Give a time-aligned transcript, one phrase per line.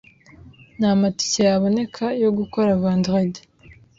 [0.77, 3.41] Nta matike yaboneka yo gukora vendredi.